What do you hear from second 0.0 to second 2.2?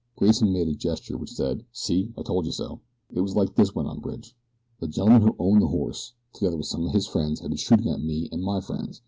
Grayson made a gesture which said: "See,